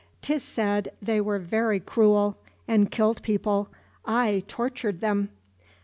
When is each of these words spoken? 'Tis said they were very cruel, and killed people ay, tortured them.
'Tis 0.23 0.41
said 0.41 0.91
they 0.99 1.21
were 1.21 1.37
very 1.37 1.79
cruel, 1.79 2.35
and 2.67 2.89
killed 2.89 3.21
people 3.21 3.69
ay, 4.03 4.43
tortured 4.47 4.99
them. 4.99 5.29